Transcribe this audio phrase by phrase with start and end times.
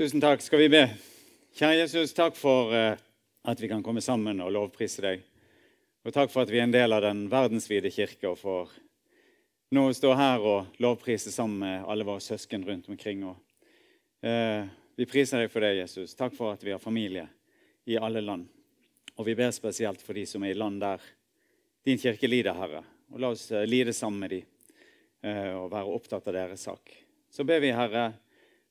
[0.00, 0.40] Tusen takk.
[0.40, 0.78] Skal vi be?
[1.60, 2.96] Kjære Jesus, takk for eh,
[3.44, 5.26] at vi kan komme sammen og lovprise deg.
[6.08, 8.72] Og takk for at vi er en del av den verdensvide kirke og får
[9.76, 13.26] nå stå her og lovprise sammen med alle våre søsken rundt omkring.
[13.28, 13.36] Og,
[14.24, 14.64] eh,
[14.96, 16.16] vi priser deg for det, Jesus.
[16.16, 17.26] Takk for at vi har familie
[17.84, 18.48] i alle land.
[19.18, 21.04] Og vi ber spesielt for de som er i land der
[21.84, 22.86] din kirke lider, Herre.
[23.12, 24.40] Og la oss eh, lide sammen med de
[25.28, 26.88] eh, og være opptatt av deres sak.
[27.28, 28.14] Så ber vi, Herre,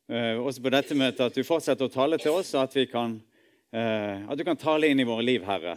[0.10, 3.20] også på dette møtet, at du fortsetter å tale til oss, og at, kan,
[3.72, 5.76] at du kan tale inn i våre liv, Herre,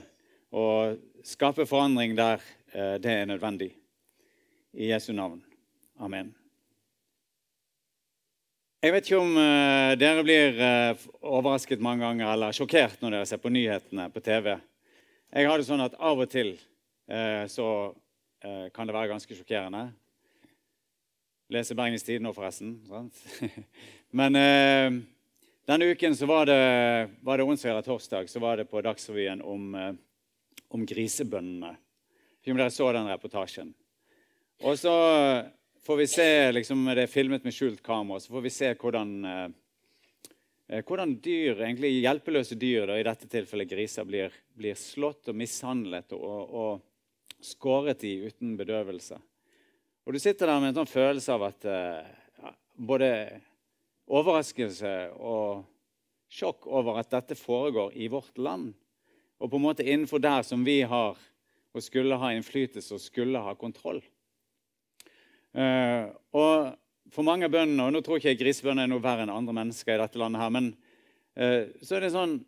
[0.57, 0.97] og
[1.29, 2.41] skape forandring der
[2.73, 3.75] det er nødvendig.
[4.73, 5.43] I Jesu navn.
[6.01, 6.33] Amen.
[8.83, 9.37] Jeg vet ikke om
[10.01, 10.57] dere blir
[11.21, 14.57] overrasket mange ganger eller sjokkert når dere ser på nyhetene på TV.
[15.31, 16.57] Jeg har det sånn at Av og til
[17.53, 17.67] så
[18.75, 19.91] kan det være ganske sjokkerende.
[21.53, 22.79] Leser Bergens Tidende nå, forresten.
[24.13, 24.37] Men
[25.65, 26.59] denne uken så var det,
[27.25, 29.73] var det onsdag eller torsdag så var det på Dagsrevyen om,
[30.69, 31.73] om grisebøndene.
[32.45, 33.73] Om dere så den reportasjen.
[34.63, 34.93] Og så
[35.83, 38.21] får vi se liksom, Det er filmet med skjult kamera.
[38.21, 39.49] Så får vi se hvordan, eh,
[40.69, 45.39] eh, hvordan dyr, egentlig hjelpeløse dyr, da, i dette tilfellet griser, blir, blir slått og
[45.39, 46.89] mishandlet og, og,
[47.43, 49.17] skåret i uten bedøvelse.
[50.07, 53.09] Og du sitter der med en sånn følelse av at eh, både
[54.11, 55.65] overraskelse og
[56.33, 58.73] sjokk over at dette foregår i vårt land.
[59.43, 61.19] Og på en måte innenfor der som vi har
[61.73, 64.01] og skulle ha innflytelse og skulle ha kontroll.
[65.53, 66.73] Uh, og
[67.13, 69.97] for mange bønder, og Nå tror ikke jeg grisebønder er noe verre enn andre mennesker
[69.97, 70.71] i dette landet, her, men
[71.37, 72.39] uh, så er det sånn,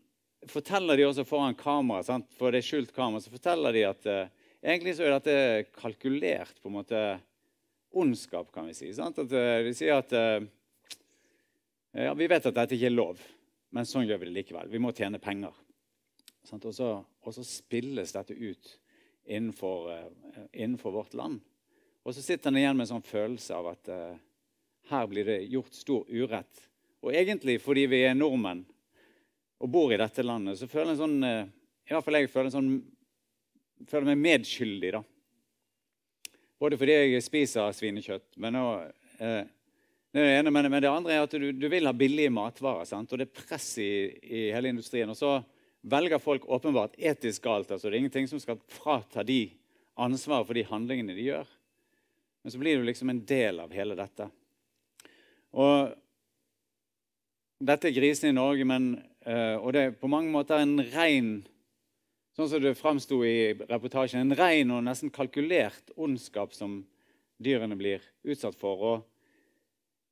[0.48, 2.28] forteller de også foran kamera, sant?
[2.36, 6.60] for det er skjult kamera, så forteller de at uh, egentlig så er dette kalkulert
[6.60, 7.04] på en måte
[7.94, 8.92] ondskap, kan vi si.
[8.96, 9.20] Sant?
[9.20, 10.12] At, de sier at
[11.94, 13.20] ja, vi vet at dette ikke er lov,
[13.74, 14.70] men sånn gjør vi det likevel.
[14.72, 15.54] Vi må tjene penger.
[16.50, 16.88] Og så,
[17.22, 18.70] og, så, spilles dette ut
[19.24, 19.92] innenfor,
[20.52, 21.38] innenfor vårt land.
[22.04, 24.18] Og så sitter en igjen med en sånn følelse av at uh,
[24.90, 26.66] her blir det gjort stor urett.
[27.04, 28.64] Og egentlig fordi vi er nordmenn
[29.62, 31.46] og bor i dette landet, så føler en sånn, uh,
[31.88, 34.92] i hvert fall jeg føler, en sånn, føler meg medskyldig.
[34.98, 35.04] da.
[36.60, 38.60] Både fordi jeg spiser svinekjøtt, men,
[40.14, 42.86] også, er det ene, men, det andre er at du, du vil ha billige matvarer.
[42.86, 43.10] Sant?
[43.10, 43.90] Og det er press i,
[44.22, 45.10] i, hele industrien.
[45.10, 45.40] Og så
[45.90, 47.72] velger folk åpenbart etisk galt.
[47.72, 49.48] altså Det er ingenting som skal frata de
[49.98, 51.50] ansvaret for de handlingene de gjør.
[52.44, 54.28] Men så blir du liksom en del av hele dette.
[55.54, 55.90] Og
[57.64, 58.88] dette er grisene i Norge, men,
[59.26, 61.34] eh, og det er på mange måter en ren
[62.34, 66.80] sånn som det framsto i reportasjen, en ren og nesten kalkulert ondskap som
[67.42, 68.82] dyrene blir utsatt for.
[68.82, 69.04] Og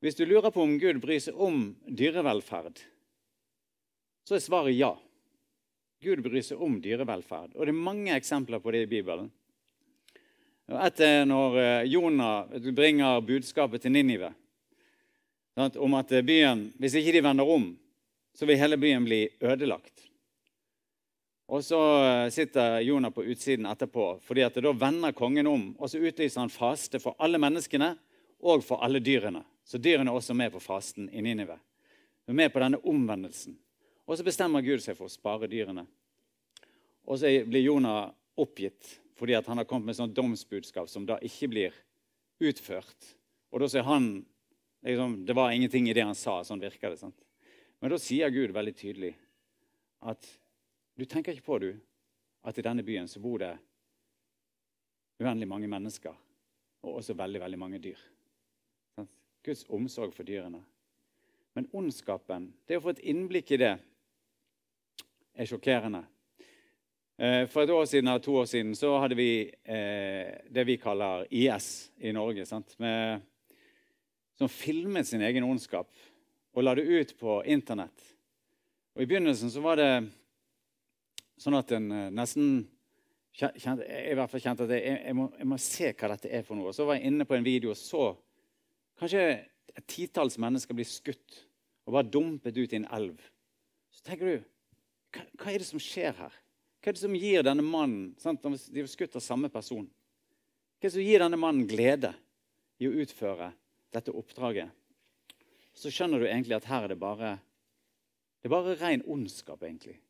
[0.03, 2.81] hvis du lurer på om Gud bryr seg om dyrevelferd,
[4.27, 4.91] så er svaret ja.
[6.03, 7.55] Gud bryr seg om dyrevelferd.
[7.55, 9.31] Og det er mange eksempler på det i Bibelen.
[10.73, 14.33] Etter er når eh, Jonah bringer budskapet til Ninive
[15.55, 17.67] om at byen, hvis ikke de vender om,
[18.33, 20.07] så vil hele byen bli ødelagt.
[21.53, 25.67] Og Så eh, sitter Jonah på utsiden etterpå, fordi at da vender kongen om.
[25.79, 27.93] Og så utlyser han faste for alle menneskene
[28.41, 29.45] og for alle dyrene.
[29.65, 31.59] Så dyrene er også med på fasten i Ninive.
[32.27, 33.57] De er med på denne omvendelsen.
[34.07, 35.87] Og så bestemmer Gud seg for å spare dyrene.
[37.07, 41.49] Og så blir Jonah oppgitt fordi han har kommet med sånn domsbudskap som da ikke
[41.53, 41.75] blir
[42.43, 43.13] utført.
[43.53, 44.25] Og da sier han
[44.83, 46.41] liksom, Det var ingenting i det han sa.
[46.43, 46.99] Sånn virker det.
[46.99, 47.19] sant?
[47.81, 49.13] Men da sier Gud veldig tydelig
[50.03, 50.27] at
[50.99, 51.71] du tenker ikke på du,
[52.43, 53.53] at i denne byen så bor det
[55.23, 56.15] uendelig mange mennesker
[56.83, 58.01] og også veldig, veldig mange dyr.
[59.43, 60.63] Guds omsorg for dyrene.
[61.57, 63.73] Men ondskapen, det å få et innblikk i det,
[65.33, 66.05] er sjokkerende.
[67.19, 70.79] Eh, for et år siden eller to år siden så hadde vi eh, det vi
[70.81, 72.47] kaller IS i Norge.
[72.83, 73.23] Med,
[74.39, 75.93] som filmet sin egen ondskap
[76.53, 78.09] og la det ut på Internett.
[78.97, 79.91] Og I begynnelsen så var det
[81.41, 82.65] sånn at en eh, nesten
[83.33, 86.45] kjente, i hvert fall kjente at jeg, jeg, må, jeg, må, se hva dette er
[86.47, 86.75] for noe.
[86.77, 88.13] Så var jeg inne på en video og så
[89.03, 89.27] kanskje
[89.73, 91.43] et titalls mennesker blir skutt
[91.87, 93.19] og bare dumpet ut i en elv.
[93.93, 94.35] Så tenker du
[95.13, 96.35] hva, hva er det som skjer her?
[96.83, 98.43] Hva er det som gir denne mannen sant?
[98.43, 99.87] De er skutt av samme person.
[99.87, 102.15] Hva er det som gir denne mannen glede
[102.83, 103.53] i å utføre
[103.95, 104.71] dette oppdraget?
[105.77, 107.37] Så skjønner du egentlig at her er det bare
[108.43, 110.01] det er bare ren ondskap, egentlig,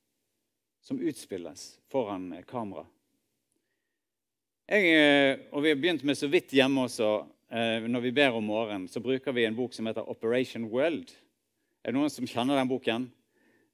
[0.80, 2.86] som utspilles foran eh, kamera.
[4.72, 7.10] Jeg, eh, og Vi har begynt med så vidt hjemme også.
[7.52, 11.10] Eh, når vi ber om morgenen, så bruker vi en bok som heter Operation World.
[11.84, 13.10] Er det noen som kjenner den boken?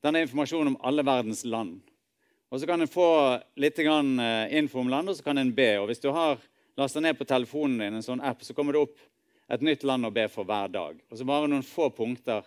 [0.02, 1.76] Den er informasjon om alle verdens land.
[2.50, 5.78] Og Så kan en få litt eh, info om land, og så kan en be.
[5.78, 6.42] Og Hvis du har
[6.76, 8.98] lasta ned på telefonen din en sånn app, så kommer det opp
[9.48, 10.98] et nytt land å be for hver dag.
[11.10, 12.42] Og så bare noen få punkter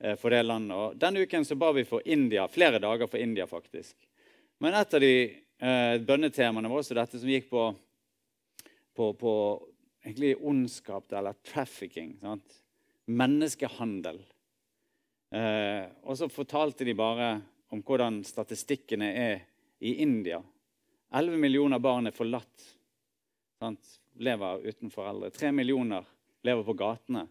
[0.00, 0.76] eh, for det landet.
[0.76, 3.96] Og Denne uken så ba vi for India, flere dager for India, faktisk.
[4.60, 7.70] Men et av de eh, bønnetemaene var også dette som gikk på,
[8.92, 9.32] på, på
[10.04, 12.18] egentlig ondskap eller trafficking.
[12.20, 12.62] Sant?
[13.04, 14.20] Menneskehandel.
[15.34, 17.28] Eh, og så fortalte de bare
[17.72, 19.44] om hvordan statistikkene er
[19.84, 20.42] i India.
[21.14, 22.66] 11 millioner barn er forlatt.
[23.58, 24.00] Sant?
[24.20, 25.30] Lever uten foreldre.
[25.34, 26.06] 3 millioner
[26.44, 27.24] lever på gatene.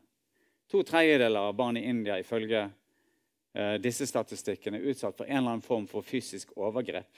[0.71, 5.55] To tredjedeler av barn i India ifølge eh, disse statistikkene er utsatt for en eller
[5.55, 7.11] annen form for fysisk overgrep.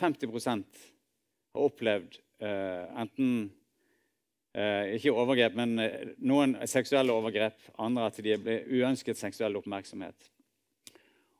[0.00, 0.64] 50%
[1.54, 3.50] har opplevd eh, enten
[4.54, 7.58] eh, ikke overgrep, men eh, noen seksuelle overgrep.
[7.82, 10.30] Andre at de blir uønsket seksuell oppmerksomhet.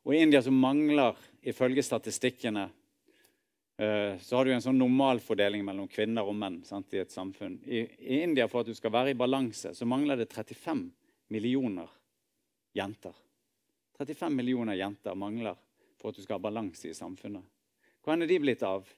[0.02, 2.68] Og I India så mangler, ifølge statistikkene,
[3.78, 7.60] eh, så har du en sånn normalfordeling mellom kvinner og menn sant, i et samfunn.
[7.66, 10.88] I, I, India, for at du skal være i balanse, så mangler det 35
[11.32, 11.90] millioner
[12.74, 13.14] jenter.
[14.00, 15.58] 35 millioner jenter mangler
[16.00, 17.44] for at du skal ha balanse i samfunnet.
[18.02, 18.88] Hvor er de blitt av?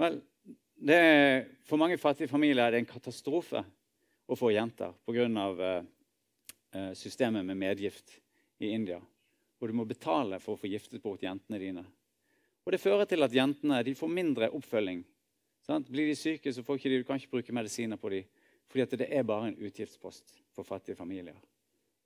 [0.00, 0.22] Vel,
[0.88, 3.62] er, for mange fattige familier er det en katastrofe
[4.26, 5.28] å få jenter pga.
[5.28, 5.82] Uh,
[6.72, 8.14] eh, systemet med medgift
[8.62, 9.00] i India
[9.62, 11.84] hvor du må betale for å få giftet bort jentene dine.
[12.66, 15.04] Og Det fører til at jentene får mindre oppfølging.
[15.62, 15.86] Sant?
[15.86, 18.26] Blir de syke, så får ikke de, du kan ikke bruke medisiner på dem.
[18.66, 21.38] Fordi det er bare en utgiftspost for fattige familier.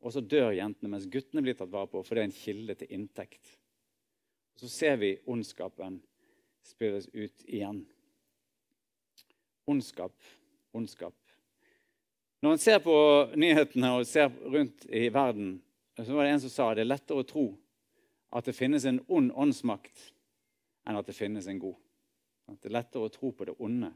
[0.04, 2.76] Og så dør jentene mens guttene blir tatt vare på, for det er en kilde
[2.76, 3.56] til inntekt.
[4.60, 6.02] Så ser vi ondskapen
[6.60, 7.86] spilles ut igjen.
[9.66, 10.14] Ondskap,
[10.72, 11.14] ondskap.
[12.42, 12.96] Når man ser på
[13.34, 15.56] nyhetene og ser rundt i verden,
[15.98, 17.46] så var det en som sa det er lettere å tro
[18.36, 20.10] at det finnes en ond åndsmakt
[20.86, 21.78] enn at det finnes en god.
[22.60, 23.90] Det er lettere å tro på det onde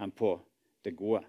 [0.00, 0.36] enn på
[0.86, 1.24] det gode.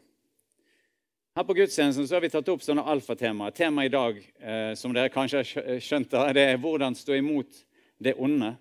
[1.35, 3.53] Her på gudstjenesten så har vi tatt opp sånne alfatemaer.
[3.55, 7.61] Temaet i dag eh, som dere kanskje har skjønt, det er hvordan stå imot
[7.99, 8.53] det onde.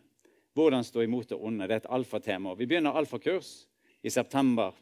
[0.58, 1.66] Hvordan stå imot det onde.
[1.66, 2.56] Det er et alfatema.
[2.58, 3.68] Vi begynner alfakurs
[4.02, 4.74] i september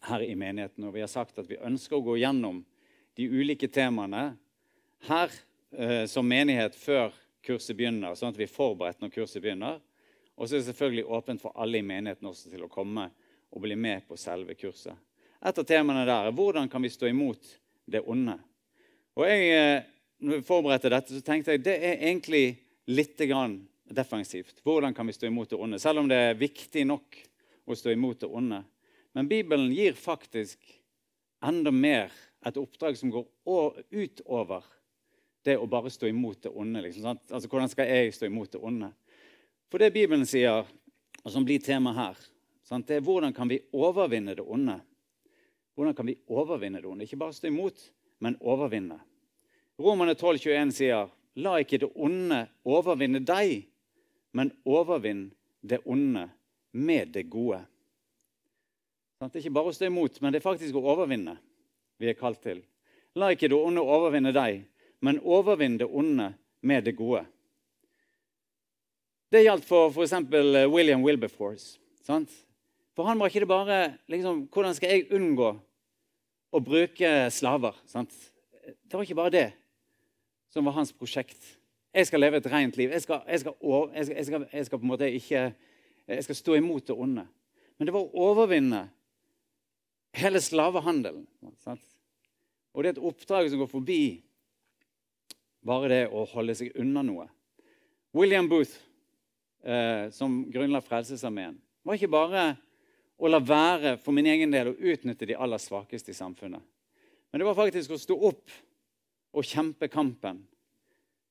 [0.00, 0.84] her i menigheten.
[0.84, 2.62] Og vi har sagt at vi ønsker å gå gjennom
[3.18, 4.34] de ulike temaene
[5.08, 5.32] her
[5.76, 7.12] eh, som menighet før
[7.44, 9.80] kurset begynner, sånn at vi er forberedt når kurset begynner.
[10.36, 13.10] Og så er det selvfølgelig åpent for alle i menigheten også til å komme
[13.50, 14.96] og bli med på selve kurset.
[15.40, 17.56] Et av temaene der er hvordan kan vi stå imot
[17.90, 18.36] det onde.
[19.18, 19.88] Og jeg, eh,
[20.20, 22.44] når vi forberedte dette, så tenkte jeg det er egentlig
[22.90, 23.18] litt
[23.90, 24.62] defensivt.
[24.62, 25.78] Hvordan kan vi stå imot det onde?
[25.78, 27.16] Selv om det er viktig nok
[27.66, 28.62] å stå imot det onde.
[29.12, 30.58] Men Bibelen gir faktisk
[31.42, 32.12] enda mer
[32.46, 33.26] et oppdrag som går
[33.90, 34.64] utover
[35.44, 36.82] det å bare stå imot det onde.
[36.84, 38.90] Liksom, altså, Hvordan skal jeg stå imot det onde?
[39.70, 40.66] For det Bibelen sier,
[41.22, 42.18] og som blir tema her,
[42.66, 42.88] sant?
[42.88, 44.78] det er hvordan kan vi overvinne det onde.
[45.74, 47.06] Hvordan kan vi overvinne det onde?
[47.06, 47.80] Ikke bare stå imot,
[48.20, 48.98] men overvinne.
[49.80, 53.62] Romerne 12, 21 sier, la ikke det onde overvinne deg,
[54.36, 55.30] men overvinn
[55.64, 56.26] det onde
[56.76, 57.62] med det gode.
[59.20, 61.34] Det er ikke bare å stå imot, men det er faktisk å overvinne
[62.00, 62.62] vi er kalt til.
[63.20, 64.62] La ikke det onde overvinne deg,
[65.04, 66.30] men overvinn det onde
[66.64, 67.26] med det gode.
[69.30, 70.14] Det gjaldt for f.eks.
[70.16, 71.76] Eh, William Wilberforce.
[72.02, 72.32] Sant?
[72.96, 73.76] For han var ikke det bare
[74.10, 75.50] liksom, Hvordan skal jeg unngå
[76.50, 77.76] å bruke slaver?
[77.86, 78.14] Sant?
[78.64, 79.48] Det var ikke bare det
[80.50, 81.38] som var hans prosjekt.
[81.92, 82.90] Jeg skal leve et rent liv.
[82.90, 83.38] Jeg skal, jeg
[86.24, 87.26] skal, stå imot det onde.
[87.78, 88.82] Men det var å overvinne
[90.16, 91.26] hele slavehandelen.
[92.74, 94.02] Og det er et oppdrag som går forbi
[95.66, 97.26] bare det å holde seg unna noe.
[98.16, 98.72] William Booth,
[99.62, 102.44] eh, som grunnla Frelsesarmeen, var ikke bare
[103.20, 106.62] å la være for min egen del å utnytte de aller svakeste i samfunnet.
[107.30, 108.54] Men det var faktisk å stå opp
[109.36, 110.40] og kjempe kampen.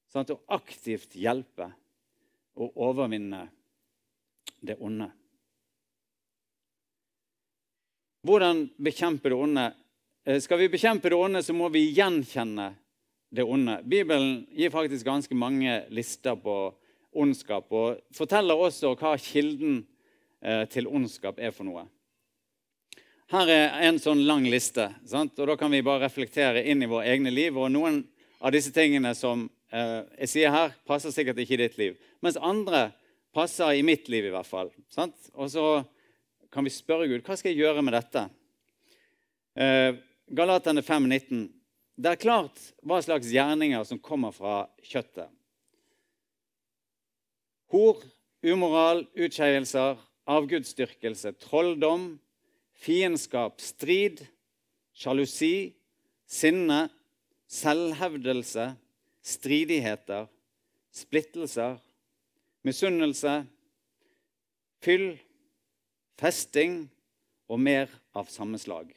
[0.09, 0.31] Sant?
[0.31, 1.67] Og aktivt hjelpe
[2.59, 3.47] og overvinne
[4.61, 5.09] det onde.
[8.25, 9.69] Hvordan bekjempe det onde?
[10.25, 12.73] Eh, skal vi bekjempe det onde, så må vi gjenkjenne
[13.31, 13.77] det onde.
[13.87, 16.73] Bibelen gir faktisk ganske mange lister på
[17.15, 19.85] ondskap og forteller også hva kilden
[20.43, 21.85] eh, til ondskap er for noe.
[23.31, 25.37] Her er en sånn lang liste, sant?
[25.39, 27.55] og da kan vi bare reflektere inn i våre egne liv.
[27.55, 28.01] Og noen
[28.41, 31.95] av disse tingene som eh, jeg sier her, passer sikkert ikke i ditt liv.
[32.25, 32.89] Mens andre
[33.31, 34.73] passer i mitt liv, i hvert fall.
[34.91, 35.15] Sant?
[35.37, 35.65] Og så
[36.53, 38.25] kan vi spørre Gud hva skal jeg gjøre med dette.
[39.59, 39.97] Eh,
[40.29, 41.47] Galaterne 5,19
[41.99, 45.27] det er klart hva slags gjerninger som kommer fra kjøttet.
[47.73, 47.99] Hor,
[48.39, 52.13] umoral, utskeielser, avgudsdyrkelse, trolldom,
[52.79, 54.23] fiendskap, strid,
[54.95, 55.73] sjalusi,
[56.29, 56.85] sinne,
[57.51, 58.71] selvhevdelse,
[59.25, 60.29] stridigheter,
[60.95, 61.77] splittelser,
[62.63, 63.41] misunnelse,
[64.79, 65.11] fyll,
[66.19, 66.83] festing
[67.49, 68.91] og mer av samme slag.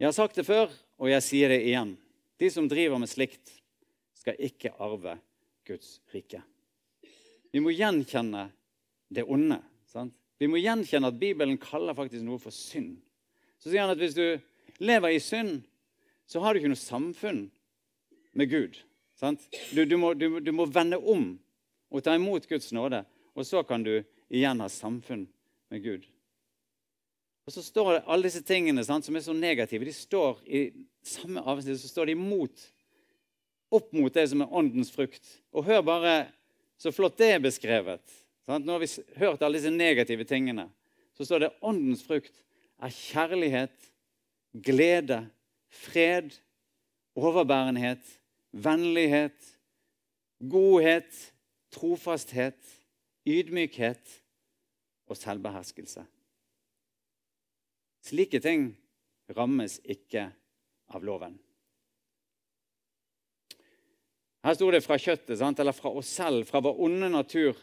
[0.00, 1.94] Jeg har sagt det før, og jeg sier det igjen.
[2.40, 3.52] De som driver med slikt,
[4.20, 5.16] skal ikke arve
[5.68, 6.42] Guds rike.
[7.52, 8.48] Vi må gjenkjenne
[9.08, 9.60] det onde.
[9.88, 10.14] Sant?
[10.40, 12.98] Vi må gjenkjenne at Bibelen kaller faktisk noe for synd.
[13.60, 15.62] Så sier han at hvis du lever i synd,
[16.28, 17.42] så har du ikke noe samfunn
[18.36, 18.78] med Gud.
[19.20, 21.34] Du, du, må, du, du, må, vende om
[21.92, 23.02] og ta imot Guds nåde.
[23.36, 23.98] Og så kan du
[24.32, 25.26] igjen ha samfunn
[25.70, 26.06] med Gud.
[27.46, 30.64] Og så står det alle disse tingene sant, som er så negative, de står i
[31.06, 32.66] samme avsnitt så står de imot,
[33.70, 35.26] opp mot det som er åndens frukt.
[35.54, 36.14] Og hør bare
[36.80, 38.02] så flott det er beskrevet.
[38.48, 38.66] Sant?
[38.66, 40.66] Nå har vi hørt alle disse negative tingene.
[41.14, 42.34] Så står det åndens frukt
[42.80, 43.90] er kjærlighet,
[44.64, 45.20] glede,
[45.70, 46.32] fred,
[47.14, 48.02] overbærenhet,
[48.50, 49.36] vennlighet,
[50.40, 51.10] godhet,
[51.74, 52.58] trofasthet,
[53.28, 54.19] ydmykhet
[55.10, 56.04] og selvbeherskelse.
[58.06, 58.70] Slike ting
[59.36, 60.30] rammes ikke
[60.90, 61.36] av loven.
[64.40, 65.58] Her sto det fra kjøttet, sant?
[65.60, 67.58] eller fra oss selv, fra vår onde natur.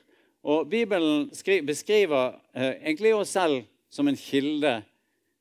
[0.46, 1.26] Og Bibelen
[1.66, 4.76] beskriver eh, egentlig oss selv som en kilde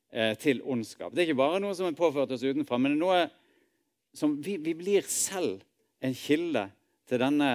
[0.09, 1.13] eh, til ondskap.
[1.13, 4.33] Det er ikke bare noe som er påført oss utenfra, men det er noe som
[4.41, 5.61] vi, vi blir selv
[6.01, 6.65] en kilde
[7.07, 7.51] til denne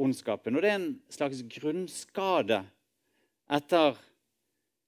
[0.00, 0.56] ondskapen.
[0.56, 2.62] Og det er en slags grunnskade
[3.48, 3.96] etter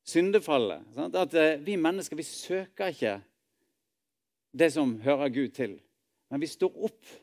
[0.06, 0.84] syndefallet.
[0.94, 1.16] Sant?
[1.16, 3.16] At eh, vi mennesker vi søker ikke
[4.50, 5.78] det som hører Gud til,
[6.30, 7.14] men vi står opp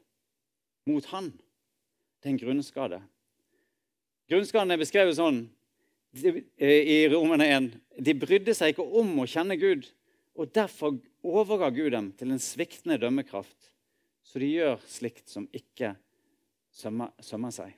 [0.88, 1.34] mot Han.
[2.22, 3.02] Det er en grunnskade.
[4.32, 5.44] Grunnskaden er beskrevet sånn
[6.16, 7.70] eh, i Romerne 1.
[8.04, 9.88] De brydde seg ikke om å kjenne Gud,
[10.38, 13.72] og derfor overga Gud dem til en sviktende dømmekraft.
[14.28, 15.94] Så de gjør slikt som ikke
[16.76, 17.76] sømmer, sømmer seg.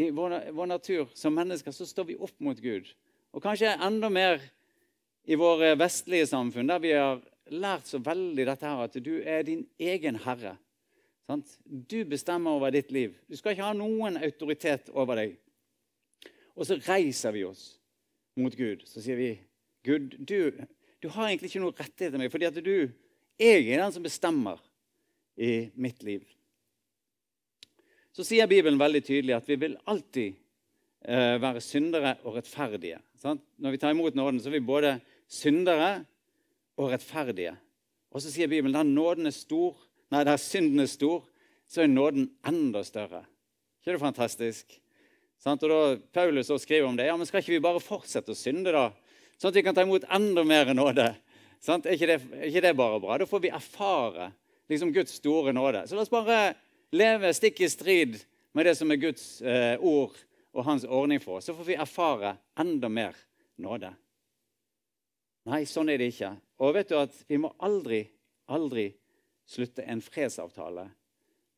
[0.00, 2.88] I vår, vår, natur som mennesker så står vi opp mot Gud.
[3.36, 4.40] Og kanskje enda mer
[5.28, 7.20] i våre vestlige samfunn, der vi har
[7.52, 10.54] lært så veldig dette her, at du er din egen herre.
[11.28, 11.52] Sant?
[11.66, 13.12] Du bestemmer over ditt liv.
[13.28, 15.36] Du skal ikke ha noen autoritet over deg.
[16.56, 17.66] Og så reiser vi oss
[18.40, 18.86] mot Gud.
[18.88, 19.30] Så sier vi,
[19.84, 20.50] 'Gud, du,
[21.00, 22.74] du har egentlig ikke noe rettigheter til meg, fordi at du
[23.40, 24.60] jeg er den som bestemmer
[25.36, 26.39] i mitt liv.'
[28.14, 30.34] Så sier Bibelen veldig tydelig at vi vil alltid
[31.06, 32.98] eh, være syndere og rettferdige.
[33.20, 33.42] Sant?
[33.60, 34.96] Når vi tar imot nåden, så er vi både
[35.30, 35.90] syndere
[36.80, 37.54] og rettferdige.
[38.10, 39.76] Og så sier Bibelen der nåden er stor,
[40.10, 41.22] nei, der synden er stor,
[41.70, 43.22] så er nåden enda større.
[43.80, 44.80] ikke det fantastisk?
[45.40, 45.62] Sant?
[45.62, 47.06] Og da Paulus også skriver om det.
[47.06, 48.90] Ja, men Skal ikke vi bare fortsette å synde, da?
[49.38, 51.06] Sånn at vi kan ta imot enda mer nåde?
[51.62, 51.86] Sant?
[51.86, 53.16] Er, ikke det, er ikke det bare bra?
[53.20, 54.32] Da får vi erfare
[54.68, 55.86] liksom Guds store nåde.
[55.88, 56.40] Så la oss bare
[56.96, 58.18] leve stikk i strid
[58.52, 60.16] med det som er Guds eh, ord
[60.50, 63.18] og hans ordning for, oss, så får vi erfare enda mer
[63.62, 63.92] nåde.
[65.50, 66.32] Nei, sånn er det ikke.
[66.60, 68.02] Og vet du at vi må aldri,
[68.50, 68.90] aldri
[69.48, 70.88] slutte en fredsavtale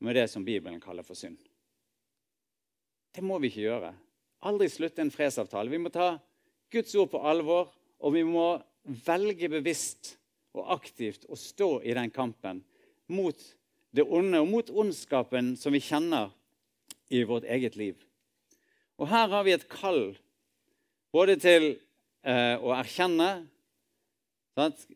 [0.02, 1.40] med det som Bibelen kaller for synd.
[3.12, 3.92] Det må vi ikke gjøre.
[4.48, 5.70] Aldri slutte en fredsavtale.
[5.70, 6.14] Vi må ta
[6.72, 8.46] Guds ord på alvor, og vi må
[9.06, 10.16] velge bevisst
[10.56, 12.62] og aktivt å stå i den kampen
[13.12, 13.40] mot
[13.92, 16.32] det onde og mot ondskapen som vi kjenner
[17.12, 17.98] i vårt eget liv.
[18.96, 20.14] Og her har vi et kall
[21.12, 21.68] både til
[22.24, 23.30] eh, å erkjenne
[24.56, 24.86] sant?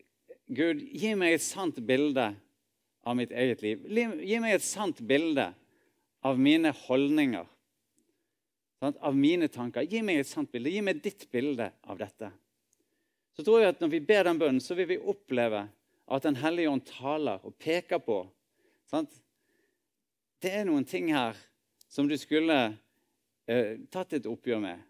[0.47, 2.29] Gud, gi meg et sant bilde
[3.03, 3.83] av mitt eget liv.
[3.87, 5.49] Gi meg et sant bilde
[6.25, 7.45] av mine holdninger,
[8.79, 8.99] sant?
[9.03, 9.83] av mine tanker.
[9.83, 10.71] Gi meg et sant bilde.
[10.71, 12.31] Gi meg ditt bilde av dette.
[13.35, 15.67] Så tror jeg at Når vi ber den bønnen, så vil vi oppleve
[16.07, 18.23] at Den hellige ånd taler og peker på
[18.87, 19.11] Sant?
[20.39, 21.37] Det er noen ting her
[21.91, 22.57] som du skulle
[23.49, 24.83] eh, tatt et oppgjør med.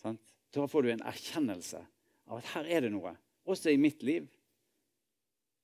[0.00, 0.22] Sant?
[0.54, 1.82] Da får du en erkjennelse
[2.26, 3.12] av at her er det noe,
[3.46, 4.26] også i mitt liv.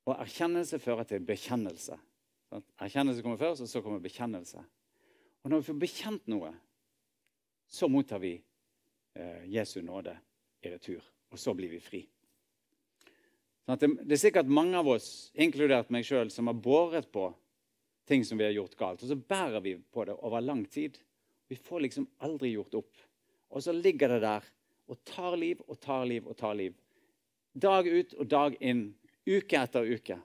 [0.07, 1.99] Og erkjennelse fører til bekjennelse.
[2.51, 2.67] Sant?
[2.83, 4.63] Erkjennelse kommer først, og så kommer bekjennelse.
[5.43, 6.53] Og når vi får bekjent noe,
[7.73, 10.15] så mottar vi eh, Jesu nåde
[10.63, 11.03] i retur.
[11.33, 12.03] Og så blir vi fri.
[13.63, 17.31] Sånn det, det, er sikkert mange av oss, inkludert meg sjøl, som har båret på
[18.13, 19.03] ting som vi har gjort galt.
[19.03, 20.99] Og så bærer vi på det over lang tid.
[21.49, 23.05] Vi får liksom aldri gjort opp.
[23.53, 24.49] Og så ligger det der
[24.93, 26.75] og tar liv og tar liv og tar liv.
[27.53, 28.91] Dag ut og dag inn,
[29.29, 30.19] uke etter uke.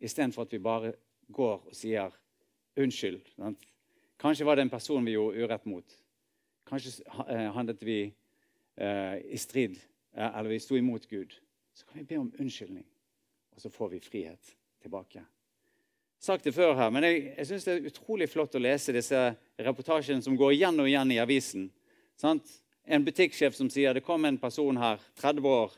[0.00, 0.92] istedenfor at vi bare
[1.32, 2.12] går og sier
[2.76, 3.22] unnskyld.
[3.36, 3.62] Sant?
[4.20, 5.96] Kanskje var det en person vi gjorde urett mot.
[6.68, 8.00] Kanskje eh, handlet vi
[8.76, 9.78] eh, i strid,
[10.12, 11.32] eh, eller vi sto imot Gud.
[11.72, 12.84] Så kan vi be om unnskyldning,
[13.54, 15.24] og så får vi frihet tilbake.
[16.22, 19.20] Sagt det før her, men jeg, jeg syns det er utrolig flott å lese disse
[19.60, 21.68] reportasjene som går igjen og igjen i avisen.
[22.18, 22.48] Sant?
[22.86, 25.74] En butikksjef som sier det kom en person her 30 år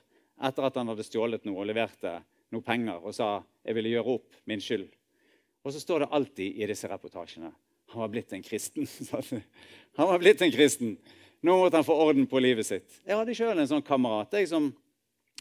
[0.49, 2.19] etter at han hadde stjålet noe og leverte
[2.55, 4.87] noe penger og sa jeg ville gjøre opp min skyld.
[5.67, 7.51] Og så står det alltid i disse reportasjene
[7.89, 8.87] han var blitt en kristen.
[9.97, 10.97] han var blitt en kristen.
[11.41, 13.01] Nå måtte han få orden på livet sitt.
[13.07, 14.67] Jeg hadde sjøl en sånn kamerat jeg som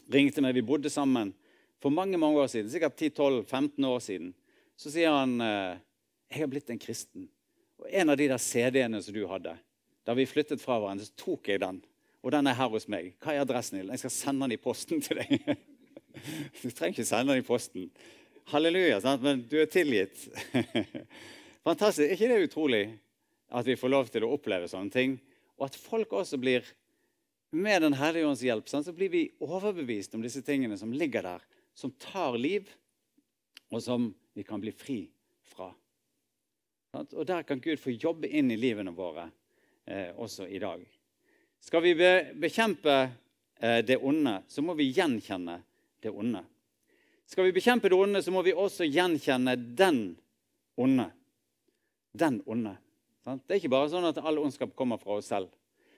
[0.08, 0.56] ringte meg.
[0.56, 1.34] Vi bodde sammen
[1.82, 4.30] for mange mange år siden, sikkert 10-12-15 år siden.
[4.78, 5.78] Så sier han eh,
[6.30, 7.26] jeg har blitt en kristen.
[7.82, 9.56] Og En av de der CD-ene som du hadde,
[10.06, 11.80] da vi flyttet fra hverandre, så tok jeg den.
[12.22, 13.12] Og den er her hos meg.
[13.22, 13.90] Hva er adressen din?
[13.94, 15.34] Jeg skal sende den i posten til deg.
[16.18, 17.90] Du trenger ikke sende den i posten.
[18.50, 19.22] Halleluja, sant?
[19.22, 20.24] men du er tilgitt.
[21.68, 22.08] Fantastisk.
[22.08, 22.80] Er ikke det utrolig
[23.54, 25.14] at vi får lov til å oppleve sånne ting?
[25.60, 26.66] Og at folk også blir
[27.50, 31.44] Med Den hellige ånds hjelp så blir vi overbevist om disse tingene som ligger der,
[31.72, 32.66] som tar liv,
[33.72, 35.00] og som vi kan bli fri
[35.42, 35.72] fra.
[36.94, 39.24] Og Der kan Gud få jobbe inn i livene våre
[39.84, 40.84] eh, også i dag.
[41.58, 41.94] Skal vi
[42.38, 42.94] bekjempe
[43.58, 45.56] eh, det onde, så må vi gjenkjenne
[45.98, 46.44] det onde.
[47.26, 49.98] Skal vi bekjempe det onde, så må vi også gjenkjenne den
[50.78, 51.08] onde.
[52.14, 52.76] Den onde.
[53.26, 55.50] Det er ikke bare sånn at all ondskap kommer fra oss selv.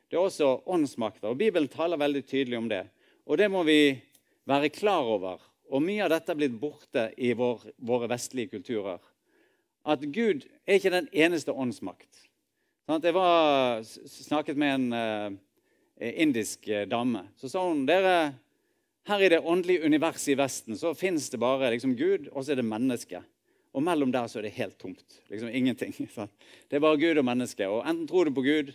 [0.08, 1.28] Det er også åndsmakter.
[1.28, 2.86] og Bibelen taler veldig tydelig om det.
[3.28, 4.00] Og det må vi
[4.48, 5.44] være klar over.
[5.70, 8.98] Og mye av dette er blitt borte i vår, våre vestlige kulturer.
[9.86, 12.26] At Gud er ikke den eneste åndsmakt.
[12.90, 15.36] Jeg var, snakket med en uh,
[16.10, 17.22] indisk dame.
[17.38, 18.32] Så sa hun dere
[19.06, 22.52] her i det åndelige universet i Vesten så fins det bare liksom, Gud, og så
[22.52, 23.22] er det menneske.
[23.70, 25.20] Og mellom der så er det helt tomt.
[25.30, 25.94] Liksom ingenting.
[26.68, 27.68] Det er bare Gud og menneske.
[27.70, 28.72] Og Enten tror du på Gud,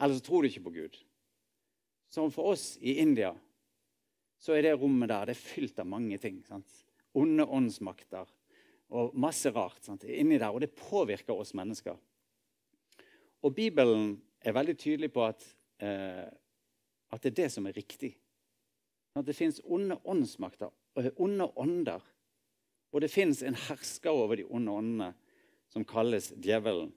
[0.00, 0.96] eller så tror du ikke på Gud.
[2.08, 3.34] Som for oss i India
[4.38, 6.40] så er det rommet der det er fylt av mange ting.
[6.46, 6.68] Sant?
[7.18, 8.28] Onde åndsmakter
[8.94, 10.04] og masse rart sant?
[10.04, 10.52] inni der.
[10.52, 11.96] Og det påvirker oss mennesker.
[13.42, 15.44] Og Bibelen er veldig tydelig på at,
[15.82, 16.26] eh,
[17.10, 18.14] at det er det som er riktig.
[19.16, 20.70] At det fins onde åndsmakter,
[21.16, 22.02] onde ånder.
[22.92, 25.12] Og det fins en hersker over de onde åndene
[25.68, 26.92] som kalles djevelen.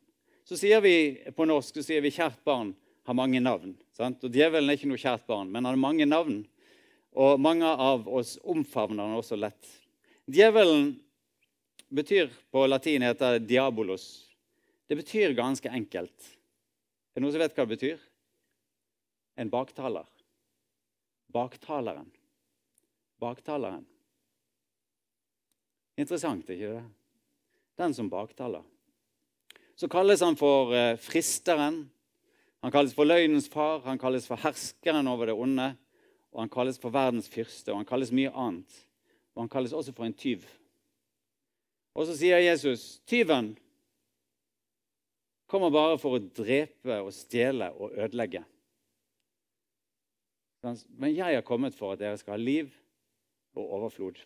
[0.48, 0.94] Så sier vi
[1.36, 3.76] på norsk så sier vi 'kjært barn har mange navn'.
[3.92, 4.24] Sant?
[4.24, 6.48] Og Djevelen er ikke noe kjært barn, men han har mange navn.
[7.12, 9.68] Og mange av oss omfavner den også lett.
[10.32, 10.94] Djevelen
[11.92, 14.28] betyr på latin heter 'diabolos'.
[14.88, 16.20] Det betyr ganske enkelt.
[17.12, 18.00] Er det noen som vet hva det betyr?
[19.38, 20.08] En baktaler
[21.32, 22.10] baktaleren.
[23.22, 23.86] Baktaleren.
[26.00, 26.84] Interessant, ikke det?
[27.80, 28.64] Den som baktaler.
[29.76, 31.84] Så kalles han for eh, fristeren.
[32.62, 35.72] Han kalles for løgnens far, han kalles for herskeren over det onde.
[36.32, 38.78] Og han kalles for verdens fyrste, og han kalles mye annet.
[39.36, 40.46] Og han kalles også for en tyv.
[41.96, 43.52] Og så sier Jesus, tyven
[45.52, 48.46] kommer bare for å drepe og stjele og ødelegge.
[50.64, 52.70] Men jeg har kommet for at dere skal ha liv
[53.58, 54.22] og overflod.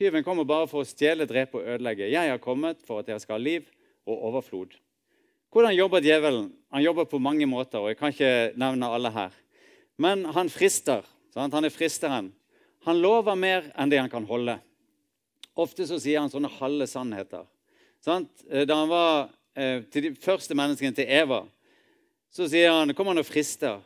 [0.00, 2.08] Tyven kommer bare for å stjele, drepe og ødelegge.
[2.08, 3.68] Jeg har kommet for at dere skal ha liv
[4.08, 4.72] og overflod.
[5.52, 6.48] Hvordan jobber djevelen?
[6.72, 9.36] Han jobber på mange måter, og jeg kan ikke nevne alle her.
[10.00, 11.04] Men han frister.
[11.34, 11.54] Sant?
[11.54, 12.32] Han er fristeren.
[12.88, 14.56] Han lover mer enn det han kan holde.
[15.60, 17.44] Ofte så sier han sånne halve sannheter.
[18.00, 18.32] Sant?
[18.48, 21.42] Da han var eh, til de første menneskene, til Eva,
[22.32, 23.82] så sier han, kommer han og frister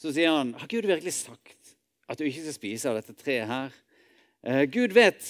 [0.00, 1.74] så sier han har Gud virkelig sagt
[2.08, 3.74] at du ikke skal spise av dette treet her?
[4.40, 5.26] Eh, Gud vet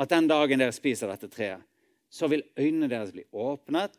[0.00, 1.62] at den dagen dere spiser dette treet,
[2.10, 3.94] så vil øynene deres bli åpnet,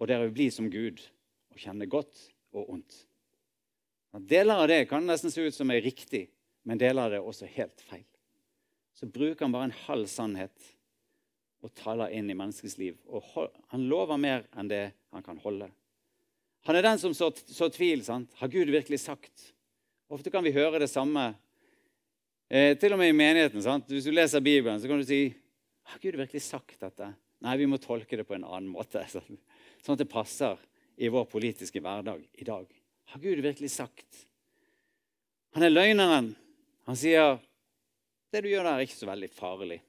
[0.00, 1.02] og dere vil bli som Gud
[1.52, 2.22] og kjenne godt
[2.56, 3.02] og ondt.
[4.22, 6.26] Deler av det kan nesten se ut som er riktig,
[6.64, 8.06] men deler av det er også helt feil.
[8.96, 10.70] Så bruker han bare en halv sannhet
[11.64, 12.96] og taler inn i menneskets liv.
[13.08, 13.24] Og
[13.72, 15.68] han lover mer enn det han kan holde.
[16.66, 18.04] Han er den som sår, så tvil.
[18.04, 18.32] sant?
[18.40, 19.52] Har Gud virkelig sagt?
[20.10, 21.34] Ofte kan vi høre det samme,
[22.50, 23.62] eh, til og med i menigheten.
[23.62, 23.86] sant?
[23.86, 25.34] Hvis du leser Bibelen, så kan du si
[25.86, 27.14] Har Gud virkelig sagt dette?
[27.40, 29.06] Nei, vi må tolke det på en annen måte.
[29.84, 30.58] Sånn at det passer
[30.96, 32.66] i vår politiske hverdag i dag.
[33.12, 34.22] Har Gud virkelig sagt?
[35.56, 36.34] Han er løgneren.
[36.86, 37.38] Han sier
[38.32, 39.80] det du gjør der, er ikke så veldig farlig.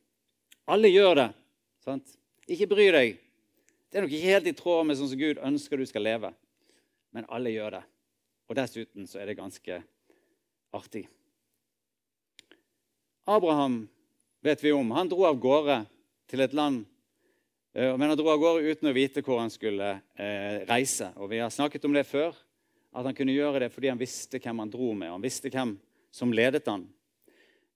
[0.67, 1.29] Alle gjør det.
[1.83, 2.17] sant?
[2.47, 3.17] Ikke bry deg.
[3.87, 6.31] Det er nok ikke helt i tråd med sånn som Gud ønsker du skal leve
[7.17, 7.85] men alle gjør det.
[8.47, 9.79] Og dessuten så er det ganske
[10.77, 11.07] artig.
[13.25, 13.87] Abraham
[14.45, 14.91] vet vi om.
[14.93, 15.79] Han dro av gårde
[16.29, 16.83] til et land,
[17.73, 21.09] eh, men han dro av gårde uten å vite hvor han skulle eh, reise.
[21.17, 22.37] Og Vi har snakket om det før,
[22.97, 25.11] at han kunne gjøre det fordi han visste hvem han dro med.
[25.13, 25.75] Han visste hvem
[26.13, 26.87] som ledet han.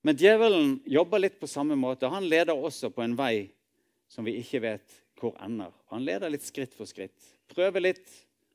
[0.02, 2.10] Men djevelen jobber litt på samme måte.
[2.10, 3.52] Han leder også på en vei
[4.10, 5.70] som vi ikke vet hvor ender.
[5.94, 7.14] Han leder litt skritt for skritt.
[7.52, 8.08] Prøver litt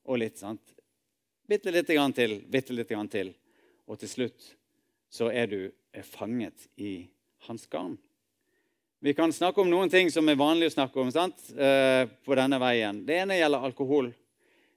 [0.03, 0.41] og litt.
[0.41, 0.75] sant?
[1.47, 3.31] Bitte lite grann til, bitte lite grann til.
[3.87, 4.51] Og til slutt
[5.07, 5.61] så er du
[6.03, 7.07] fanget i
[7.47, 7.95] hans garn.
[8.99, 11.39] Vi kan snakke om noen ting som er vanlig å snakke om sant?
[11.53, 13.05] Eh, på denne veien.
[13.05, 14.09] Det ene gjelder alkohol.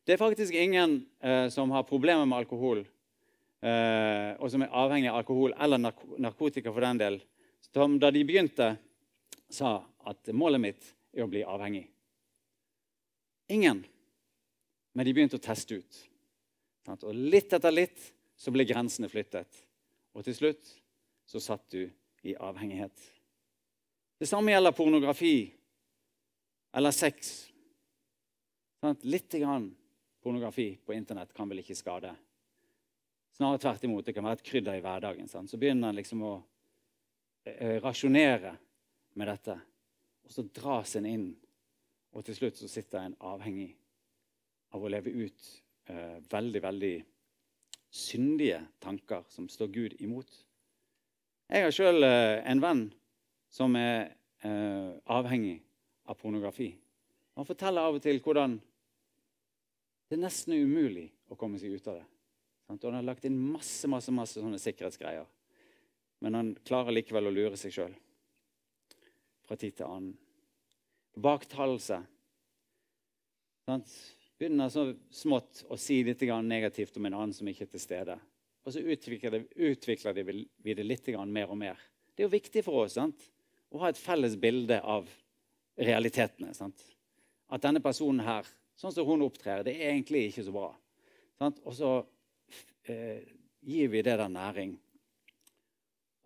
[0.04, 2.82] Det er faktisk ingen eh, som har problemer med alkohol,
[3.62, 5.82] eh, og som er avhengig av alkohol eller
[6.18, 7.20] narkotika for den del,
[7.70, 8.72] som da de begynte,
[9.50, 11.84] sa at målet mitt er å bli avhengig.
[13.50, 13.82] Ingen.
[14.94, 15.98] Men de begynte å teste ut.
[16.90, 18.02] Og litt etter litt
[18.38, 19.50] så ble grensene flyttet.
[20.14, 20.70] Og til slutt
[21.28, 21.82] så satt du
[22.26, 22.94] i avhengighet.
[24.18, 25.34] Det samme gjelder pornografi
[26.76, 27.50] eller sex.
[29.02, 29.70] Litt grann
[30.22, 32.12] pornografi på Internett kan vel ikke skade.
[33.36, 34.06] Snarere tvert imot.
[34.06, 35.28] Det kan være et krydder i hverdagen.
[35.28, 35.50] Sant?
[35.50, 36.34] Så begynner en liksom å
[37.44, 38.54] eh, rasjonere
[39.16, 39.56] med dette.
[40.26, 41.30] Og så dras en inn,
[42.14, 43.70] og til slutt så sitter en avhengig
[44.74, 45.48] av å leve ut
[45.90, 46.94] eh, veldig, veldig
[47.90, 50.30] syndige tanker som står Gud imot.
[51.50, 52.84] Jeg har sjøl eh, en venn
[53.50, 54.12] som er
[54.46, 55.58] eh, avhengig
[56.06, 56.70] av pornografi.
[57.34, 58.58] Han forteller av og til hvordan
[60.10, 62.06] det er nesten umulig å komme seg ut av det.
[62.70, 65.26] Og han har lagt inn masse masse, masse sånne sikkerhetsgreier.
[66.20, 67.94] Men han klarer likevel å lure seg sjøl
[69.46, 70.16] fra tid til annen.
[71.18, 72.00] Baktalelse.
[74.38, 78.18] Begynner så smått å si litt negativt om en annen som ikke er til stede.
[78.66, 81.78] Og så utvikler, de, utvikler de vi det litt mer og mer.
[82.14, 83.30] Det er jo viktig for oss sant?
[83.70, 85.06] å ha et felles bilde av
[85.78, 86.50] realitetene.
[86.54, 86.82] Sant?
[87.50, 88.46] At denne personen her,
[88.80, 90.70] sånn som hun opptrer, det er egentlig ikke så bra.
[91.40, 91.60] Sant?
[91.68, 91.90] Og så
[92.88, 93.20] eh,
[93.60, 94.72] gir vi det der næring,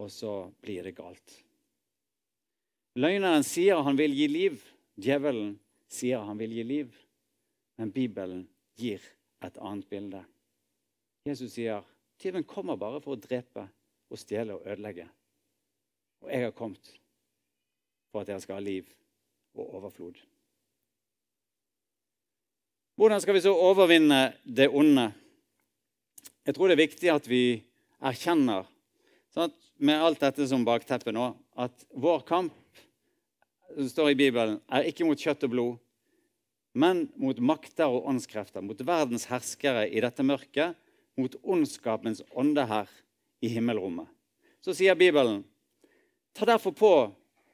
[0.02, 1.40] og så blir det galt.
[2.94, 4.60] Løgneren sier han vil gi liv.
[4.94, 5.56] Djevelen
[5.90, 6.92] sier han vil gi liv.
[7.78, 8.44] Men Bibelen
[8.78, 9.02] gir
[9.42, 10.22] et annet bilde.
[11.26, 11.82] Jesus sier
[12.22, 13.64] Tyven kommer bare for å drepe
[14.06, 15.08] og stjele og ødelegge.
[16.22, 16.92] Og jeg har kommet
[18.12, 18.86] for at dere skal ha liv
[19.58, 20.20] og overflod.
[22.94, 25.08] Hvordan skal vi så overvinne det onde?
[26.46, 27.44] Jeg tror det er viktig at vi
[27.98, 28.68] erkjenner,
[29.34, 29.50] sånn
[29.82, 32.54] med alt dette som bakteppe nå, at vår kamp
[33.74, 35.80] som står i Bibelen, er ikke mot kjøtt og blod,
[36.78, 40.78] men mot makter og åndskrefter, mot verdens herskere i dette mørket,
[41.18, 42.90] mot ondskapens ånde her
[43.42, 44.06] i himmelrommet.
[44.62, 45.42] Så sier Bibelen
[46.34, 46.94] ta derfor på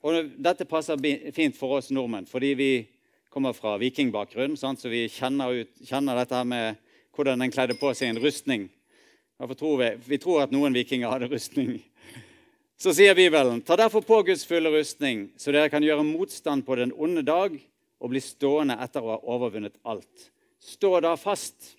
[0.01, 0.97] og Dette passer
[1.37, 2.71] fint for oss nordmenn fordi vi
[3.31, 4.57] kommer fra vikingbakgrunn.
[4.59, 4.83] Sant?
[4.83, 6.81] Så vi kjenner, ut, kjenner, dette med
[7.17, 8.69] hvordan en kledde på seg en rustning.
[9.41, 11.79] Tror vi, vi tror at noen vikinger hadde rustning.
[12.81, 16.77] Så sier Bibelen.: Ta derfor på Guds fulle rustning, så dere kan gjøre motstand på
[16.81, 17.57] den onde dag
[18.01, 20.31] og bli stående etter å ha overvunnet alt.
[20.61, 21.75] Stå da fast.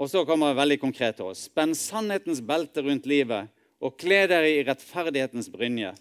[0.00, 1.46] Og så kommer det veldig konkret til oss.
[1.48, 5.92] Spenn sannhetens belte rundt livet og kle dere i rettferdighetens brynje.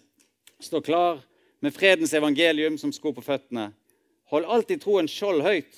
[0.60, 1.20] Stå klar
[1.63, 3.70] med fredens evangelium som sko på føttene.
[4.30, 5.74] Hold alltid troen skjold høyt.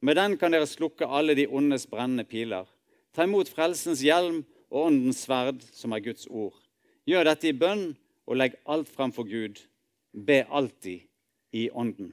[0.00, 2.66] Med den kan dere slukke alle de ondes brennende piler.
[3.14, 6.54] Ta imot frelsens hjelm og åndens sverd, som er Guds ord.
[7.08, 7.90] Gjør dette i bønn
[8.28, 9.58] og legg alt frem for Gud.
[10.12, 11.08] Be alltid
[11.56, 12.12] i ånden.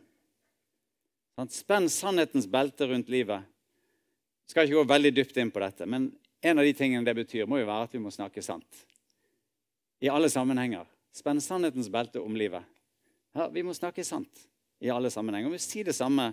[1.51, 3.43] Spenn sannhetens belte rundt livet
[4.47, 6.11] skal ikke gå veldig dypt inn på dette, men
[6.45, 8.83] en av de tingene det betyr, må jo være at vi må snakke sant.
[10.05, 10.85] I alle sammenhenger.
[11.15, 12.61] Spenn sannhetens belte om livet.
[13.35, 14.45] Ja, vi må snakke sant
[14.85, 15.49] i alle sammenhenger.
[15.49, 16.29] Vi sier det samme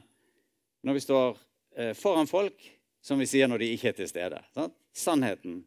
[0.84, 1.36] når vi står
[1.76, 2.58] eh, foran folk,
[3.02, 4.40] som vi sier når de ikke er til stede.
[4.54, 4.74] Sant?
[4.92, 5.62] Sannheten.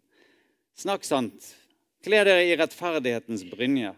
[0.77, 1.53] Snakk sant.
[2.05, 3.95] Kle dere i rettferdighetens brynje.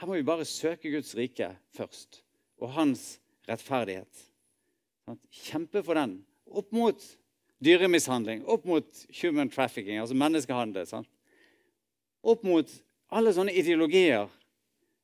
[0.00, 2.20] Her må vi bare søke Guds rike først,
[2.60, 3.14] og hans
[3.48, 4.26] rettferdighet.
[5.48, 6.20] Kjempe for den.
[6.50, 7.00] Opp mot
[7.64, 10.86] dyremishandling, opp mot human trafficking, altså menneskehandel.
[10.88, 11.08] Sant?
[12.20, 12.70] Opp mot
[13.10, 14.28] alle sånne ideologier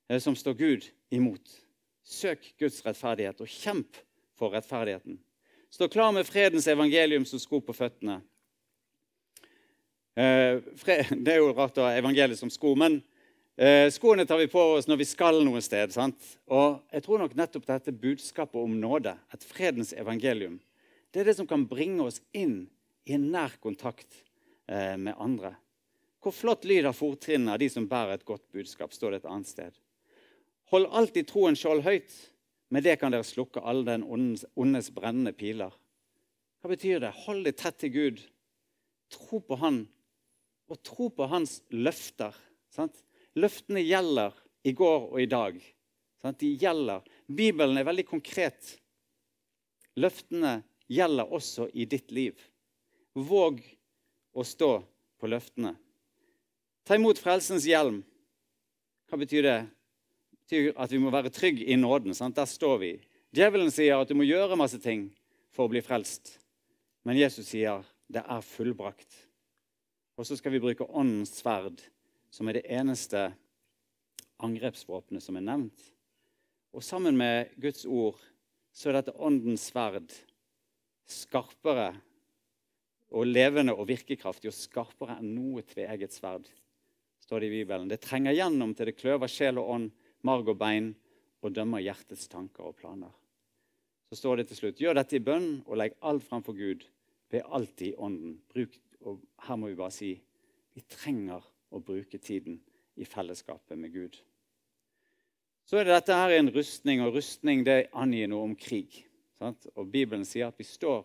[0.09, 1.45] eh, som står Gud imot.
[2.07, 3.99] Søk Guds rettferdighet og kjemp
[4.39, 5.19] for rettferdigheten.
[5.71, 8.21] Stå klar med fredens evangelium som sko på føttene.
[10.17, 10.63] Eh,
[11.25, 13.01] det er jo rart å ha evangeliet som sko, men
[13.59, 15.93] eh, skoene tar vi på oss når vi skal noe sted.
[15.97, 16.31] Sant?
[16.47, 20.61] Og jeg tror nok nettopp dette budskapet om nåde, et fredens evangelium,
[21.11, 22.67] det er det som kan bringe oss inn
[23.07, 24.23] i en nær kontakt
[24.71, 25.57] eh, med andre.
[26.23, 29.51] Hvor flott lyder fortrinnene av de som bærer et godt budskap, står det et annet
[29.51, 29.77] sted.
[30.73, 32.15] Hold alltid troen skjold høyt.
[32.75, 35.75] Med det kan dere slukke alle den ondes, brennende piler.
[36.59, 37.13] Hva betyr det?
[37.27, 38.23] Hold deg tett til Gud.
[39.15, 39.85] Tro på Han,
[40.67, 42.35] og tro på Hans løfter.
[42.75, 42.99] Sant?
[43.39, 44.35] Løftene gjelder
[44.67, 45.61] i går og i dag.
[46.19, 46.41] Sant?
[46.43, 47.07] De gjelder.
[47.31, 48.75] Bibelen er veldig konkret.
[49.95, 50.59] Løftene
[50.91, 52.35] gjelder også i ditt liv.
[53.15, 53.63] Våg
[54.37, 54.73] å stå
[55.21, 55.77] på løftene.
[56.87, 58.03] Ta imot frelsens hjelm.
[59.07, 59.59] Hva betyr det?
[60.47, 62.15] Betyr at vi må være trygge i nåden.
[62.15, 62.37] Sant?
[62.39, 62.93] Der står vi.
[63.35, 65.09] Djevelen sier at du må gjøre masse ting
[65.51, 66.37] for å bli frelst.
[67.03, 69.11] Men Jesus sier det er fullbrakt.
[70.15, 71.83] Og så skal vi bruke åndens sverd,
[72.31, 73.27] som er det eneste
[74.39, 75.91] angrepsvåpenet som er nevnt.
[76.71, 78.23] Og sammen med Guds ord
[78.71, 80.15] så er dette åndens sverd
[81.11, 81.91] skarpere
[83.11, 86.47] og levende og virkekraftig og skarpere enn noe tveegget sverd,
[87.23, 87.91] står det i Bibelen.
[87.91, 89.91] Det trenger gjennom til det kløver sjel og ånd,
[90.23, 90.95] marg og bein,
[91.43, 93.13] og dømmer hjertets tanker og planer.
[94.11, 96.87] Så står det til slutt.: Gjør dette i bønn og legg alt framfor Gud.
[97.31, 98.39] Be alltid i ånden.
[98.53, 100.13] Bruk, og her må vi bare si
[100.77, 102.61] vi trenger å bruke tiden
[102.97, 104.17] i fellesskapet med Gud.
[105.67, 109.01] Så er det dette her en rustning, og rustning det angir noe om krig.
[109.41, 109.67] Sant?
[109.75, 111.03] Og Bibelen sier at vi står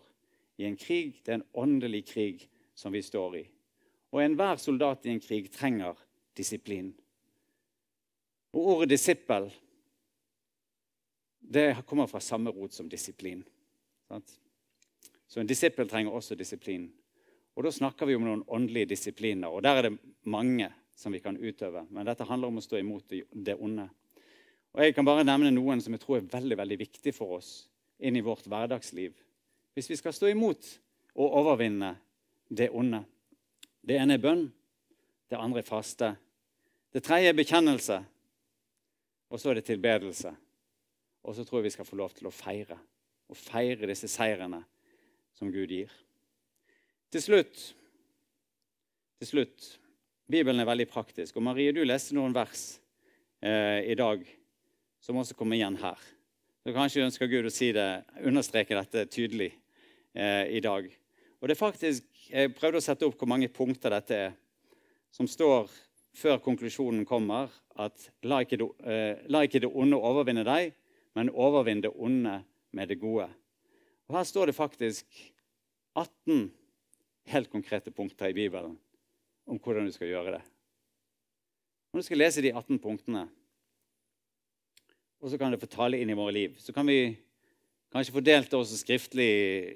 [0.62, 1.18] i en krig.
[1.24, 2.46] Det er en åndelig krig
[2.78, 3.44] som vi står i.
[4.12, 5.98] Og enhver soldat i en krig trenger
[6.38, 6.92] disiplin.
[8.54, 9.52] Og ordet 'disippel'
[11.54, 13.44] det kommer fra samme rot som disiplin.
[15.28, 16.92] Så en disippel trenger også disiplin.
[17.56, 21.20] Og Da snakker vi om noen åndelige disipliner, og der er det mange som vi
[21.20, 21.86] kan utøve.
[21.90, 23.10] Men dette handler om å stå imot
[23.46, 23.90] det onde.
[24.74, 27.68] Og Jeg kan bare nevne noen som jeg tror er veldig veldig viktig for oss
[28.00, 29.14] inn i vårt hverdagsliv.
[29.74, 30.80] Hvis vi skal stå imot
[31.16, 31.96] og overvinne
[32.50, 33.04] det onde.
[33.82, 34.52] Det ene er bønn,
[35.30, 36.16] det andre er faste.
[36.94, 38.02] Det tredje er bekjennelse.
[39.32, 40.34] Og så er det tilbedelse.
[41.24, 42.78] Og så tror jeg vi skal få lov til å feire.
[43.32, 44.60] Og feire disse seirene
[45.38, 45.92] som Gud gir.
[47.12, 47.62] Til slutt
[49.22, 49.66] Til slutt
[50.32, 51.36] Bibelen er veldig praktisk.
[51.36, 52.80] Og Marie, du leste noen vers
[53.44, 54.24] eh, i dag
[55.04, 56.00] som også kommer igjen her.
[56.64, 59.50] Så kanskje ønsker Gud å si det, understreke dette tydelig
[60.16, 60.88] eh, i dag.
[61.42, 64.34] Og det er faktisk, Jeg prøvde å sette opp hvor mange punkter dette er,
[65.12, 65.68] som står
[66.18, 70.74] før konklusjonen kommer, at eh, la ikke det onde overvinne deg,
[71.16, 72.42] men overvinn det onde
[72.76, 73.28] med det gode.
[74.08, 75.06] Og Her står det faktisk
[75.96, 76.52] 18
[77.32, 78.78] helt konkrete punkter i Bibelen
[79.48, 80.42] om hvordan du skal gjøre det.
[81.92, 83.26] Når du skal lese de 18 punktene,
[85.22, 86.56] og så kan det få tale inn i våre liv.
[86.58, 87.14] Så kan vi
[87.94, 89.30] kanskje få delt det også skriftlig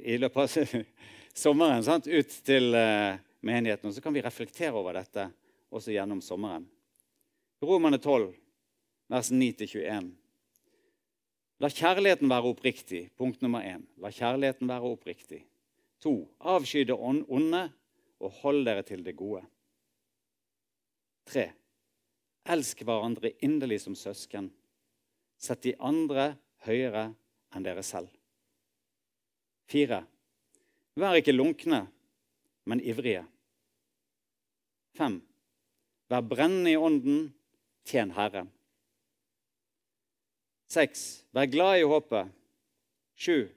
[0.07, 0.85] i løpet av
[1.43, 2.07] sommeren sant?
[2.07, 3.91] ut til uh, menigheten.
[3.91, 5.27] Og så kan vi reflektere over dette
[5.75, 6.67] også gjennom sommeren.
[7.63, 8.31] Romerne 12,
[9.11, 10.13] vers 9-21.
[11.63, 13.01] La kjærligheten være oppriktig.
[13.15, 13.85] Punkt nummer én.
[14.01, 15.45] La kjærligheten være oppriktig.
[16.03, 16.25] To.
[16.39, 17.69] Avsky det onde,
[18.19, 19.43] og hold dere til det gode.
[21.25, 21.49] Tre.
[22.45, 24.51] Elsk hverandre inderlig som søsken.
[25.41, 26.35] Sett de andre
[26.67, 27.09] høyere
[27.55, 28.11] enn dere selv.
[29.71, 30.03] Fire.
[30.95, 31.85] Vær ikke lunkne,
[32.69, 33.25] men ivrige.
[34.95, 35.17] Fem.
[36.11, 37.29] Vær brennende i ånden,
[37.87, 38.51] tjen Herren.
[40.69, 41.25] Seks.
[41.33, 42.31] Vær glad i håpet.
[43.15, 43.47] Sju.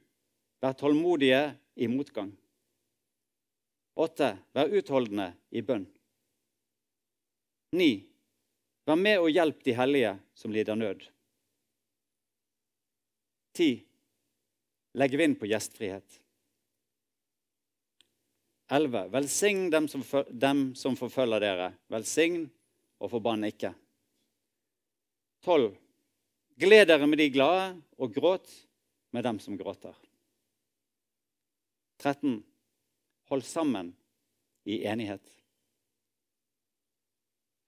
[0.63, 1.43] Vær tålmodige
[1.77, 2.33] i motgang.
[3.99, 4.37] Åtte.
[4.57, 5.87] Vær utholdende i bønn.
[7.77, 7.91] Ni.
[8.89, 11.05] Vær med og hjelp de hellige som lider nød.
[13.59, 13.83] 10.
[14.99, 16.21] Legg vind på gjestfrihet.
[18.69, 19.09] 11.
[19.09, 21.69] Velsign dem som, dem som forfølger dere.
[21.89, 22.45] Velsign
[23.01, 23.73] og forbann ikke.
[25.45, 25.71] 12.
[26.59, 28.51] Gled dere med de glade, og gråt
[29.15, 29.95] med dem som gråter.
[32.03, 32.43] 13.
[33.31, 33.93] Hold sammen
[34.69, 35.23] i enighet.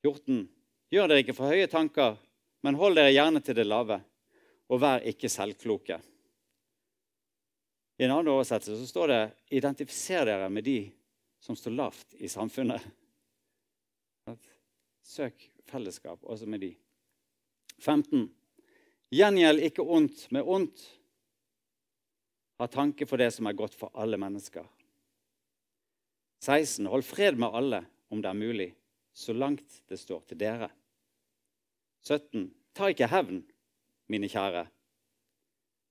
[0.02, 0.44] 14.
[0.90, 2.16] Gjør dere ikke for høye tanker,
[2.66, 4.00] men hold dere gjerne til det lave
[4.70, 5.98] og vær ikke selvkloke.
[8.00, 10.92] I en annen oversettelse så står det 'identifiser dere med de
[11.40, 12.86] som står lavt i samfunnet'.
[15.02, 16.70] Søk fellesskap også med de.
[17.78, 18.30] 15.
[19.12, 20.86] Gjengjeld ikke ondt med ondt.
[22.58, 24.64] Ha tanke for det som er godt for alle mennesker.
[26.40, 26.86] 16.
[26.86, 28.74] Hold fred med alle om det er mulig,
[29.12, 30.70] så langt det står til dere.
[32.00, 32.48] 17.
[32.72, 33.44] Ta ikke hevn,
[34.08, 34.68] mine kjære,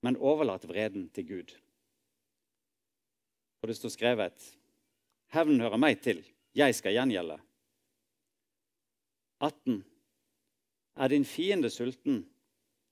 [0.02, 1.60] men overlat vreden til Gud.
[3.60, 4.48] For det står skrevet
[5.30, 6.24] Hevn hører meg til,
[6.56, 7.36] jeg skal gjengjelde.
[9.40, 9.76] 18.
[11.00, 12.24] Er din fiende sulten,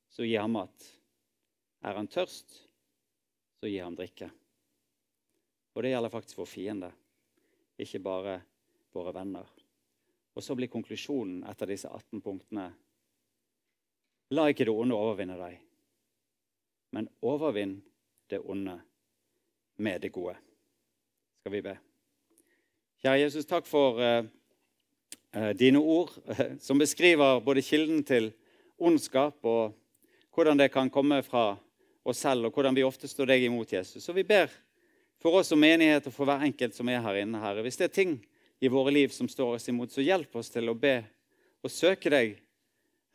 [0.08, 0.86] så gi ham mat.
[1.82, 2.60] Er han tørst,
[3.58, 4.30] så gi ham drikke.
[5.74, 6.92] Og det gjelder faktisk vår fiende,
[7.78, 8.38] ikke bare
[8.94, 9.50] våre venner.
[10.38, 12.68] Og så blir konklusjonen etter disse 18 punktene
[14.36, 15.54] La ikke det onde overvinne deg,
[16.92, 17.78] men overvinn
[18.28, 18.74] det onde
[19.80, 20.34] med det gode.
[21.48, 21.78] Skal vi be.
[23.00, 24.26] Kjære Jesus, takk for uh,
[25.56, 26.10] dine ord,
[26.66, 28.26] som beskriver både kilden til
[28.76, 29.72] ondskap og
[30.36, 31.54] hvordan det kan komme fra
[32.04, 34.04] oss selv, og hvordan vi ofte står deg imot Jesus.
[34.04, 34.52] Så vi ber
[35.24, 37.40] for oss som menighet og for hver enkelt som er her inne.
[37.40, 37.64] Herre.
[37.64, 38.18] Hvis det er ting
[38.60, 40.98] i våre liv som står oss imot, så hjelp oss til å be
[41.64, 42.36] og søke deg.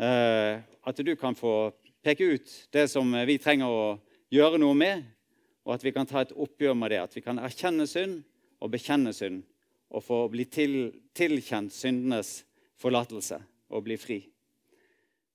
[0.02, 1.70] Uh, at du kan få
[2.02, 3.90] peke ut det som vi trenger å
[4.34, 5.06] gjøre noe med,
[5.64, 7.00] og at vi kan ta et oppgjør med det.
[7.04, 8.22] At vi kan erkjenne synd
[8.60, 9.44] og bekjenne synd
[9.94, 12.42] og få bli til, tilkjent syndenes
[12.82, 13.40] forlatelse
[13.74, 14.20] og bli fri.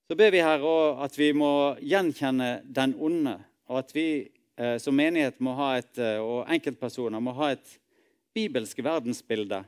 [0.09, 0.65] Så ber vi her
[1.05, 3.37] at vi må gjenkjenne den onde,
[3.69, 4.09] og at vi
[4.57, 7.75] eh, som menighet må ha et, eh, og enkeltpersoner må ha et
[8.35, 9.63] bibelsk verdensbilde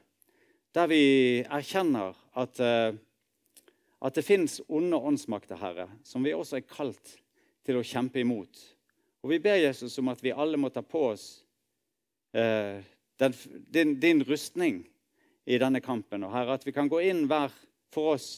[0.75, 1.03] der vi
[1.43, 2.95] erkjenner at, eh,
[4.01, 7.17] at det fins onde åndsmakter, Herre, som vi også er kalt
[7.67, 8.61] til å kjempe imot.
[9.21, 11.27] Og vi ber Jesus om at vi alle må ta på oss
[12.33, 12.81] eh,
[13.21, 13.35] den,
[13.69, 14.81] din, din, rustning
[15.45, 16.25] i denne kampen.
[16.25, 17.53] Og Herre, at vi kan gå inn hver
[17.93, 18.31] for oss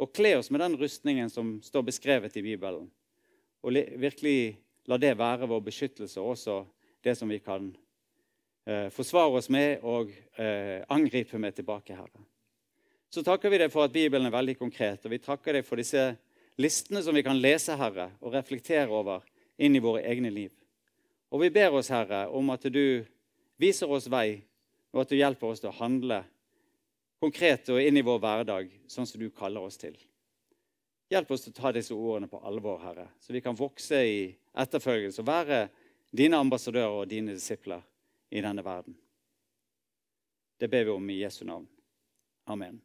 [0.00, 2.88] og kle oss med den rustningen som står beskrevet i Bibelen.
[3.62, 4.56] Og virkelig
[4.90, 6.58] la det være vår beskyttelse, og også
[7.04, 7.70] det som vi kan
[8.66, 12.26] eh, forsvare oss med og eh, angripe med tilbake, Herre.
[13.08, 15.78] Så takker vi deg for at Bibelen er veldig konkret, og vi takker deg for
[15.78, 16.08] disse
[16.58, 19.22] listene som vi kan lese, Herre, og reflektere over
[19.56, 20.52] inn i våre egne liv.
[21.34, 23.04] Og vi ber oss, Herre, om at du
[23.60, 24.42] viser oss vei,
[24.94, 26.22] og at du hjelper oss til å handle
[27.22, 29.96] konkret og inn i vår hverdag sånn som du kaller oss til.
[31.10, 34.20] Hjelp oss til å ta disse ordene på alvor, Herre, så vi kan vokse i
[34.54, 35.60] etterfølgelse og være
[36.14, 37.82] dine ambassadører og dine disipler
[38.30, 38.96] i denne verden.
[40.58, 41.66] Det ber vi om i Jesu navn.
[42.46, 42.78] Amen.